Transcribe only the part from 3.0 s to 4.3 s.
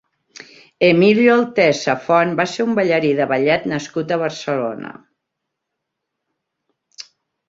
de ballet nascut a